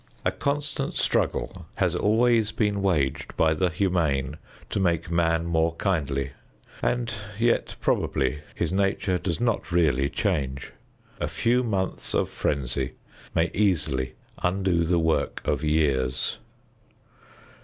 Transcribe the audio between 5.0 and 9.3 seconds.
man more kindly, and yet probably his nature